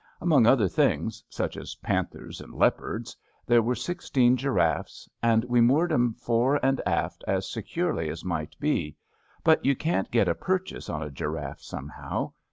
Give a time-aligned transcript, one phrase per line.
[0.19, 3.15] Among other things, such as panthers and leopards,
[3.45, 8.25] there were sixteen gi raffes, and we moored 'em fore and aft as securely as
[8.25, 8.95] might be;
[9.43, 12.33] but you can't get a purchase on a giraffe somehow.